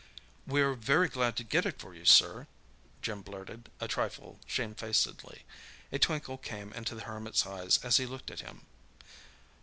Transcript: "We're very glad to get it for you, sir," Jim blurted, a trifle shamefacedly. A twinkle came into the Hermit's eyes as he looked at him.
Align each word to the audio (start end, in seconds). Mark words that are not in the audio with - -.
"We're 0.47 0.73
very 0.73 1.07
glad 1.09 1.35
to 1.37 1.43
get 1.43 1.63
it 1.63 1.77
for 1.79 1.93
you, 1.93 2.05
sir," 2.05 2.47
Jim 3.03 3.21
blurted, 3.21 3.69
a 3.79 3.87
trifle 3.87 4.39
shamefacedly. 4.47 5.43
A 5.91 5.99
twinkle 5.99 6.39
came 6.39 6.73
into 6.73 6.95
the 6.95 7.03
Hermit's 7.03 7.45
eyes 7.45 7.77
as 7.83 7.97
he 7.97 8.07
looked 8.07 8.31
at 8.31 8.39
him. 8.39 8.65